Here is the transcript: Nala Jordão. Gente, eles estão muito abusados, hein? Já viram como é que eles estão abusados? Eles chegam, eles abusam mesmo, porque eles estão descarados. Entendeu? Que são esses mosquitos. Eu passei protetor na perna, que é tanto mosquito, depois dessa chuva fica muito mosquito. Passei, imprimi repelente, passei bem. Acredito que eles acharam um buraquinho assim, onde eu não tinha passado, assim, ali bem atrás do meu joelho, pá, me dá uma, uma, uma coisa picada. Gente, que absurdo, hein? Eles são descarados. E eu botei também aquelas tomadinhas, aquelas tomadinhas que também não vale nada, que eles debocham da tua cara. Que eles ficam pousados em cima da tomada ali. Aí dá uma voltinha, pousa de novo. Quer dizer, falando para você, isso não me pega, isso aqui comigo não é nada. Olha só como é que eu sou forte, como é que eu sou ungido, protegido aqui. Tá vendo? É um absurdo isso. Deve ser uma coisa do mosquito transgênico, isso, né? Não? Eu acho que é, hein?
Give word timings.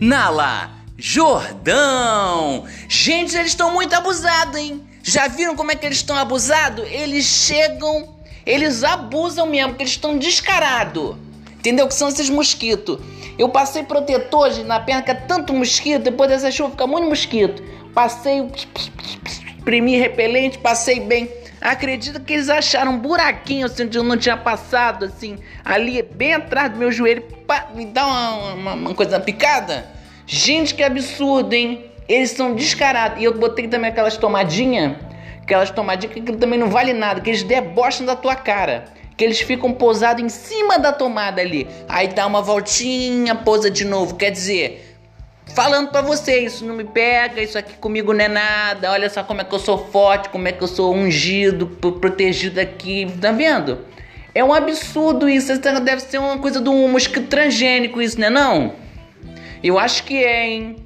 Nala 0.00 0.70
Jordão. 0.96 2.64
Gente, 2.88 3.36
eles 3.36 3.48
estão 3.48 3.72
muito 3.72 3.94
abusados, 3.94 4.56
hein? 4.56 4.82
Já 5.02 5.26
viram 5.28 5.56
como 5.56 5.72
é 5.72 5.74
que 5.74 5.86
eles 5.86 5.98
estão 5.98 6.16
abusados? 6.16 6.86
Eles 6.88 7.24
chegam, 7.24 8.16
eles 8.44 8.84
abusam 8.84 9.46
mesmo, 9.46 9.70
porque 9.70 9.82
eles 9.84 9.92
estão 9.92 10.16
descarados. 10.18 11.16
Entendeu? 11.52 11.88
Que 11.88 11.94
são 11.94 12.08
esses 12.08 12.30
mosquitos. 12.30 12.98
Eu 13.36 13.48
passei 13.48 13.82
protetor 13.82 14.50
na 14.64 14.78
perna, 14.80 15.02
que 15.02 15.10
é 15.10 15.14
tanto 15.14 15.52
mosquito, 15.52 16.02
depois 16.02 16.30
dessa 16.30 16.50
chuva 16.50 16.70
fica 16.70 16.86
muito 16.86 17.08
mosquito. 17.08 17.62
Passei, 17.94 18.44
imprimi 19.58 19.96
repelente, 19.96 20.58
passei 20.58 21.00
bem. 21.00 21.28
Acredito 21.60 22.20
que 22.20 22.34
eles 22.34 22.48
acharam 22.48 22.92
um 22.92 22.98
buraquinho 22.98 23.66
assim, 23.66 23.84
onde 23.84 23.98
eu 23.98 24.04
não 24.04 24.16
tinha 24.16 24.36
passado, 24.36 25.06
assim, 25.06 25.38
ali 25.64 26.02
bem 26.02 26.34
atrás 26.34 26.70
do 26.70 26.78
meu 26.78 26.92
joelho, 26.92 27.22
pá, 27.46 27.68
me 27.74 27.84
dá 27.84 28.06
uma, 28.06 28.54
uma, 28.54 28.72
uma 28.74 28.94
coisa 28.94 29.18
picada. 29.18 29.86
Gente, 30.26 30.74
que 30.74 30.82
absurdo, 30.82 31.52
hein? 31.54 31.90
Eles 32.08 32.30
são 32.30 32.54
descarados. 32.54 33.20
E 33.20 33.24
eu 33.24 33.36
botei 33.36 33.66
também 33.66 33.90
aquelas 33.90 34.16
tomadinhas, 34.16 34.96
aquelas 35.42 35.70
tomadinhas 35.70 36.14
que 36.14 36.20
também 36.36 36.58
não 36.58 36.70
vale 36.70 36.92
nada, 36.92 37.20
que 37.20 37.30
eles 37.30 37.42
debocham 37.42 38.06
da 38.06 38.14
tua 38.14 38.36
cara. 38.36 38.84
Que 39.16 39.24
eles 39.24 39.40
ficam 39.40 39.72
pousados 39.72 40.22
em 40.22 40.28
cima 40.28 40.78
da 40.78 40.92
tomada 40.92 41.40
ali. 41.40 41.66
Aí 41.88 42.06
dá 42.06 42.24
uma 42.24 42.40
voltinha, 42.40 43.34
pousa 43.34 43.68
de 43.68 43.84
novo. 43.84 44.14
Quer 44.14 44.30
dizer, 44.30 44.87
falando 45.54 45.90
para 45.90 46.02
você, 46.02 46.40
isso 46.40 46.64
não 46.64 46.74
me 46.74 46.84
pega, 46.84 47.42
isso 47.42 47.58
aqui 47.58 47.74
comigo 47.74 48.12
não 48.12 48.24
é 48.24 48.28
nada. 48.28 48.90
Olha 48.92 49.08
só 49.10 49.22
como 49.22 49.40
é 49.40 49.44
que 49.44 49.54
eu 49.54 49.58
sou 49.58 49.86
forte, 49.86 50.28
como 50.28 50.48
é 50.48 50.52
que 50.52 50.62
eu 50.62 50.68
sou 50.68 50.94
ungido, 50.94 51.66
protegido 51.66 52.60
aqui. 52.60 53.06
Tá 53.20 53.32
vendo? 53.32 53.84
É 54.34 54.44
um 54.44 54.52
absurdo 54.52 55.28
isso. 55.28 55.58
Deve 55.58 56.00
ser 56.00 56.18
uma 56.18 56.38
coisa 56.38 56.60
do 56.60 56.72
mosquito 56.72 57.26
transgênico, 57.28 58.00
isso, 58.00 58.20
né? 58.20 58.30
Não? 58.30 58.74
Eu 59.62 59.78
acho 59.78 60.04
que 60.04 60.22
é, 60.22 60.46
hein? 60.46 60.76